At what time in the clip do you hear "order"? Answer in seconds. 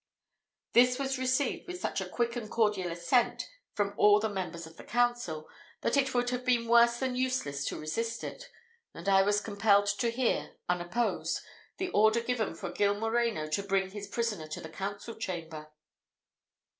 11.89-12.21